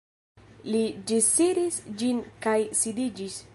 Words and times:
Li 0.75 0.79
ĝisiris 1.11 1.79
ĝin 2.01 2.25
kaj 2.47 2.57
sidiĝis. 2.83 3.41